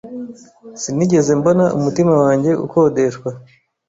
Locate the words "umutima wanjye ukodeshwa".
1.77-3.29